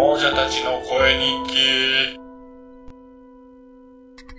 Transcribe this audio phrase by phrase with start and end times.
[0.00, 2.18] 亡者たちの声日記。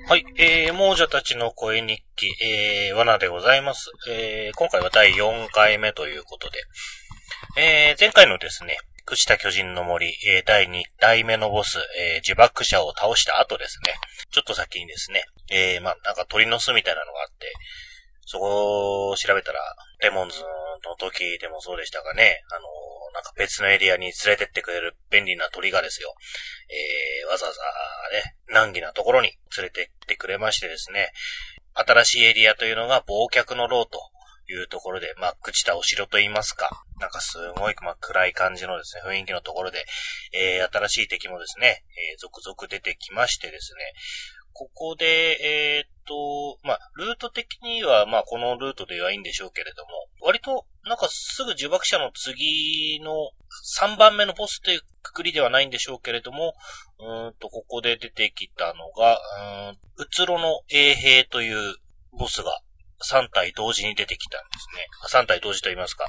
[0.09, 3.91] はい、えー、亡者たちの声日記、えー、罠でございます。
[4.09, 6.57] えー、今回は第4回目ということで、
[7.61, 13.93] えー、前回のですね、朽ちた巨人の森、えー、第2代目のボス、えー、呪縛者を倒した後ですね、
[14.31, 17.53] ちょっと先にですね、えー、まあ、なんか鳥の巣みたいなのがあって、
[18.25, 19.59] そこを調べたら、
[20.01, 22.65] レモンズの時でもそうでしたがね、あの
[23.13, 26.13] なんか別のエリアに連れてってくれる便利な鳥がですよ、
[26.69, 27.59] えー、わざわざ
[28.15, 31.11] ね、難儀なところに連れてってくれましてですね、
[31.73, 33.99] 新しいエリアというのが忘却の牢と
[34.49, 39.85] いうところで、まあ、朽ちたお城と言いますか、なんかすごい、まあ、暗い感じのですね、雰囲気のところで、
[40.33, 43.93] えー、新しい敵もですね、えー、続々出てきましてですね、
[44.53, 45.05] ここで、
[45.41, 49.89] えー、っと、まあ、ルート的には、まあ、このルートではいいんでしょうけれども、
[50.21, 53.13] 割と、なんかすぐ呪縛者の次の
[53.77, 56.53] 3番目のボスというくくりではないんでしょうけれども、
[56.99, 59.19] うんと、ここで出てきたのが、
[59.69, 61.75] うん、うつろの衛兵という
[62.17, 62.61] ボスが
[63.01, 64.47] 3体同時に出てきたんで
[65.11, 65.21] すね。
[65.23, 66.05] 3体同時と言いますか、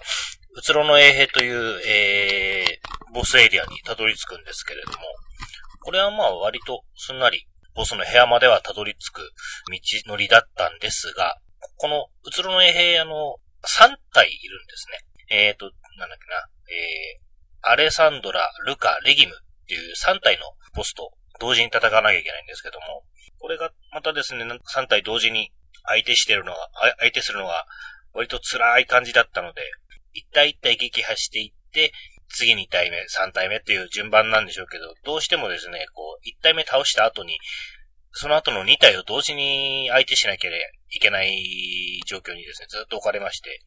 [0.55, 4.99] うつろの衛兵という、えー、ボスエリアにたどり着くんですけれども、
[5.81, 9.33] これはまあ割とすんなりボスの部屋まではたどり着く
[9.71, 11.37] 道のりだったんですが、
[11.77, 15.47] このうつろの衛兵、あの、3体いるんですね。
[15.49, 23.05] えーと、なんだっけな、えー、アレサンドラ、ルカ、レギムっていう3体のボスと同時に戦わなきゃいけないんですけども、
[23.39, 25.53] これがまたですね、3体同時に
[25.85, 26.59] 相手してるのが、
[26.99, 27.67] 相手するのが
[28.13, 29.63] 割と辛い感じだったので、
[30.13, 31.93] 一体一体撃破していって、
[32.29, 37.39] 次2体目、3体目っていう順番なんでしょうけど、どうしてもですね、こう、1体目倒した後に、
[38.13, 40.51] その後の2体を同時に相手しなきゃ
[40.95, 43.61] いけない状況にですね、ずっと置かれまして、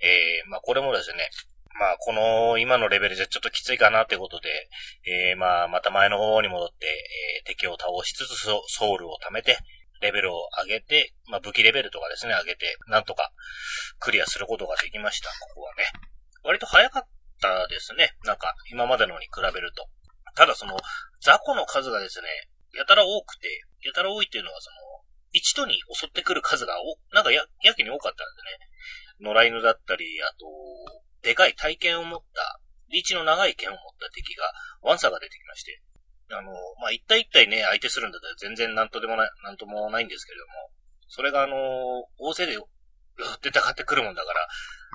[0.00, 1.30] えー、まあこれもですね、
[1.78, 4.68] まあこの今のレベルじゃちょっときついかなってことで、
[5.06, 8.60] えー、まあまた前の方に戻って、えー、敵を倒しつつソ
[8.94, 9.58] ウルを貯めて、
[10.00, 13.30] レベルを上げて、まあ武器レベルとかですね、上げて、なんとか
[13.98, 15.84] クリアすることができました、ここはね。
[16.42, 17.02] 割と早かっ
[17.40, 18.16] たですね。
[18.24, 19.86] なんか、今までのに比べると。
[20.34, 20.76] ただその、
[21.20, 22.28] 雑魚の数がですね、
[22.74, 23.48] やたら多くて、
[23.84, 24.76] やたら多いっていうのはその、
[25.32, 29.32] 一度に襲ってくる数がお、なんかや、やけに多かったんですね。
[29.32, 30.46] 野良犬だったり、あと、
[31.22, 32.60] でかい体験を持った、
[32.90, 34.52] リーチの長い剣を持った敵が、
[34.82, 35.82] ワンサが出てきまして、
[36.32, 40.52] あの、まあ、一体一体ね、相手するんだったら全然なんとでもない、なんともないんですけれども、
[41.08, 41.56] それがあの、
[42.18, 42.56] 大勢で、
[43.42, 44.48] 出たかってくるもんだから、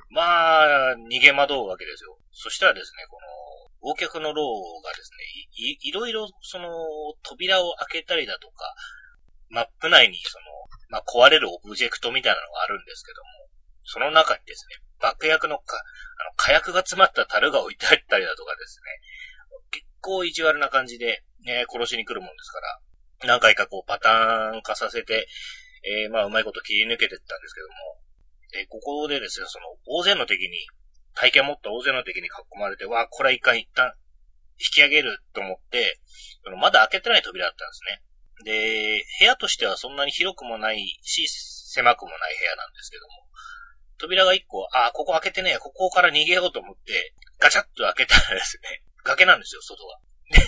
[0.09, 2.17] まあ、逃げ惑うわけですよ。
[2.31, 4.41] そしたらですね、この、忘却の牢
[4.81, 5.23] がですね、
[5.57, 6.71] い、いろいろ、その、
[7.21, 8.73] 扉を開けたりだとか、
[9.49, 10.45] マップ内に、その、
[10.89, 13.29] まあ、壊れるオブジェクトみたいなのがあるんですけども、
[13.83, 22.79] その中にですね、爆薬のか、あの、火薬が詰まった樽が置いてあったりだとかですね、結構意地悪な感じで、ね、殺しに来るもんですから、
[23.25, 25.27] 何回かこうパターン化させて、
[25.85, 27.73] えー、まあ、うまいこと切り抜けてったんですけども、
[28.51, 30.65] で、ここでですね、その、大勢の敵に、
[31.13, 33.93] 体験を持った大勢の敵に囲まれて、わあ、これは一回一旦、
[34.57, 35.99] 引き上げると思って、
[36.43, 38.04] そのまだ開けてない扉だったんですね。
[38.43, 43.25] で、部屋としてはそんなに広くもないし、狭くもない部屋なんですけども、
[43.97, 49.99] 扉が一個、あ、ここ開けてねえ、ここから逃げようと思って、ガチャッと開けたらですね、崖なんですよ、外が。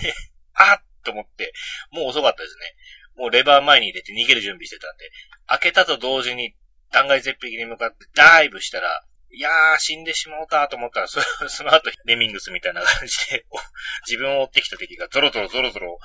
[0.02, 0.14] で、
[0.54, 1.52] あっと思って、
[1.90, 2.76] もう遅かったですね。
[3.16, 5.10] もうレバー前に入れて逃げる準備してたんで、
[5.46, 6.54] 開けたと同時に
[6.92, 11.08] 断崖絶壁に向かってダイブしたら、いやー、死んでしまうたと思ったら、
[11.48, 13.44] その後、レミングスみたいな感じで、
[14.08, 15.98] 自分を追ってきた敵がゾロゾロゾロゾロ、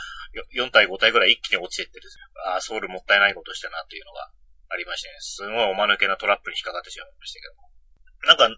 [0.53, 2.25] 4体5体ぐらい一気に落ちてってるんですよ。
[2.45, 4.29] あー、ソウルもったいないことしたなっていうのが
[4.69, 5.15] ありましてね。
[5.19, 7.73] すごいおまぬけなトラップに引っかかってしまいましたけど
[8.27, 8.49] なんか、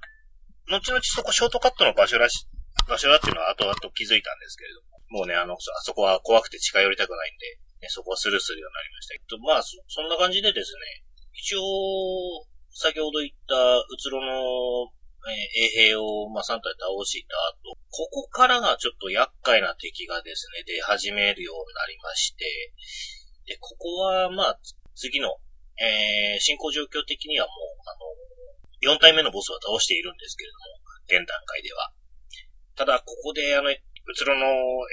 [0.68, 2.48] 後々そこショートカットの場所らし、
[2.88, 4.96] 場所だっていうのは後々気づいたんですけれども。
[5.10, 9.14] もうね、あの、あそこは怖くて近寄りたくないんで、ね、そこはスルーするようになりました。
[9.30, 11.62] と、まあそ、そんな感じでですね、一応、
[12.76, 14.92] 先ほど言ったうつろの、
[15.32, 17.34] えー、衛兵を、まあ、3体倒した
[17.72, 22.44] 後、ここからがちょっと厄介な敵がですね、出始めるようになりまして、
[23.48, 24.60] で、ここは、まあ、
[24.94, 25.40] 次の、
[25.80, 31.92] えー、進行状況的にはもう、あの、4体目のボスは倒しているんですけれども、現段階では。
[32.76, 33.78] ただ、ここで、あの、う
[34.14, 34.46] つろの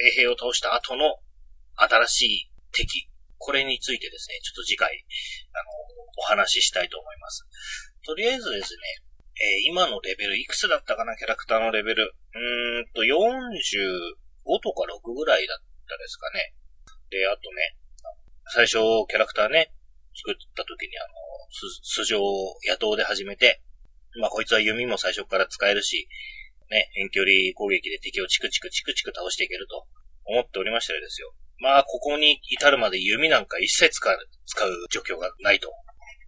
[0.07, 1.19] 衛兵を倒した後の
[1.75, 3.11] 新しい敵、
[3.43, 4.95] これについてですね、ちょっと次回、
[5.53, 5.71] あの、
[6.19, 7.43] お話ししたいと思います。
[8.07, 8.81] とりあえずですね、
[9.35, 12.07] えー、今のレベル、いくつだったかな、キャラクターのレベル。
[12.07, 13.19] うーんと、45
[14.63, 15.59] とか6ぐらいだっ
[15.89, 16.55] たですかね。
[17.11, 17.77] で、あとね、
[18.55, 18.79] 最初、
[19.09, 19.73] キャラクターね、
[20.15, 21.09] 作った時にあの、
[21.51, 23.63] 素性を野党で始めて、
[24.21, 26.09] まあ、こいつは弓も最初から使えるし、
[26.71, 29.87] ね、遠距離攻撃で敵をチクチクチクチク倒していけると
[30.25, 31.35] 思っておりましたよですよ。
[31.63, 35.71] まあ、ここに至るまで弓なんか一切使う、使う状況がないと。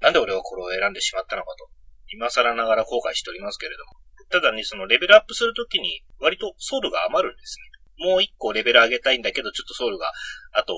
[0.00, 1.66] なんで俺はこれを選んでしまったのかと。
[2.14, 3.98] 今更ながら後悔しておりますけれども。
[4.30, 7.58] ただね、そのレベルアップするときに割とソウルが余るんです
[7.98, 8.06] ね。
[8.06, 10.12] もう一個レベル上げたいんだけど、ちょっとソウルが
[10.52, 10.72] あと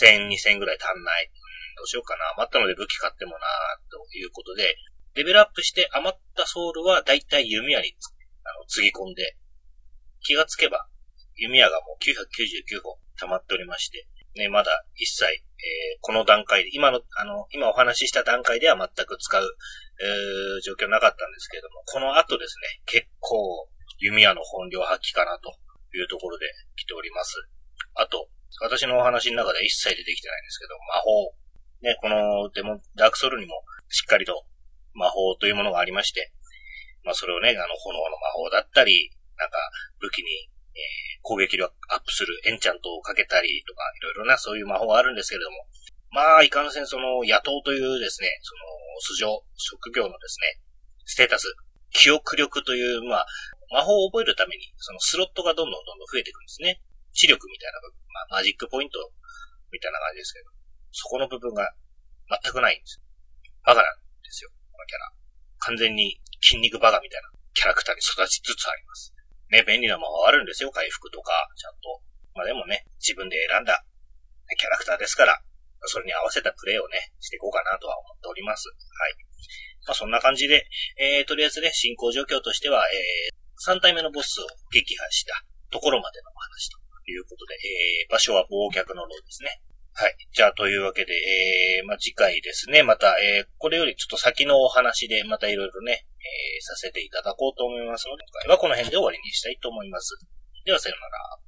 [0.00, 1.30] 1000、2000ぐらい足んない。
[1.76, 2.30] どうしようかな。
[2.38, 3.38] 余ったので武器買ってもな、
[3.90, 4.76] ということで、
[5.14, 7.90] レベルアップして余ったソウルはだいたい弓矢に
[8.44, 9.34] あの、つぎ込んで、
[10.22, 10.86] 気がつけば、
[11.34, 14.06] 弓矢がもう999本溜まっておりまして、
[14.36, 19.44] ね、まだ一切、えー、この段階で、今の、あの、今お話しした段階では全く使う、
[20.00, 23.68] えー、状況なかったんですけれども、この後ですね、結構、
[23.98, 25.54] 弓矢の本領発揮かなと
[25.96, 26.46] いうところで
[26.76, 27.36] 来ております。
[27.94, 28.28] あと、
[28.60, 31.34] 私のお話の中では一切出てきてないんですけど、魔法。
[31.82, 34.46] ね、このデモ、ダークソウルにもしっかりと
[34.94, 36.32] 魔法というものがありまして、
[37.04, 39.58] まあそれをね、あの、炎の魔法だったり、なんか
[40.00, 45.56] 武器に、えー、攻撃力アップするエンチャントをかけたりとか、いろいろなそういう魔法があるんですけれども、
[46.10, 48.60] まあ、いかんせんその野党というですね、その、
[49.00, 49.26] 素性、
[49.56, 50.60] 職業のですね、
[51.06, 51.46] ステータス、
[51.90, 53.26] 記憶力という、まあ、
[53.70, 56.80] 魔法を覚えるために、そのスロットがどんどんどんどん増えていくんですね。
[57.14, 58.98] 知力みたいな部分、まあ、マジックポイント
[59.70, 60.50] みたいな感じですけど、
[60.90, 61.66] そこの部分が
[62.42, 63.00] 全くないんです。
[63.66, 65.10] バカなんですよ、このキャラ。
[65.70, 69.13] 完全に筋肉バカみたいなキャラクターに育ちつつあります。
[69.54, 72.02] ね、便利な魔法あるんですよ、回復とか、ちゃんと。
[72.34, 73.86] まあでもね、自分で選んだ、
[74.58, 75.38] キャラクターですから、
[75.86, 78.66] それに合わせたプレイをね、していこうかなとは思っております。
[78.66, 78.74] は
[79.08, 79.14] い。
[79.86, 80.66] まあそんな感じで、
[80.98, 89.60] えー、とりあえずね、進行状況としては、えー、3体目のボスを撃破したところまでのお話ということで、えー、場所は忘却の牢ですね。
[89.94, 90.16] はい。
[90.32, 100.18] じゃあ、というわけで、えー、まあ、次回ですね、また、えー、これよりちょっと先のお話で、またいろいろね、えー、させていただこうと思いますので、今回はこの辺で終わりにしたいと思います。
[100.64, 101.43] では、さようなら。